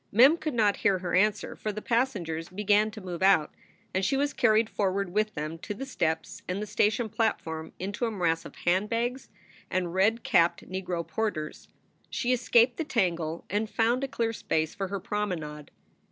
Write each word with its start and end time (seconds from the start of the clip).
Mem 0.11 0.35
could 0.35 0.55
not 0.55 0.77
hear 0.77 0.97
her 0.97 1.13
answer, 1.13 1.55
for 1.55 1.71
the 1.71 1.79
passengers 1.79 2.49
began 2.49 2.89
to 2.89 2.99
move 2.99 3.21
out, 3.21 3.53
and 3.93 4.03
she 4.03 4.17
was 4.17 4.33
carried 4.33 4.67
forward 4.67 5.11
with 5.13 5.35
them 5.35 5.59
to 5.59 5.75
the 5.75 5.85
steps 5.85 6.41
and 6.47 6.59
the 6.59 6.65
station 6.65 7.07
platform 7.07 7.71
into 7.77 8.07
a 8.07 8.09
morass 8.09 8.43
of 8.43 8.55
hand 8.65 8.89
bags 8.89 9.29
and 9.69 9.93
red 9.93 10.23
capped 10.23 10.67
negro 10.67 11.07
porters. 11.07 11.67
She 12.09 12.33
escaped 12.33 12.77
the 12.77 12.83
tangle 12.83 13.45
and 13.47 13.69
found 13.69 14.03
a 14.03 14.07
clear 14.07 14.33
space 14.33 14.73
for 14.73 14.87
her 14.87 14.99
promenade. 14.99 15.69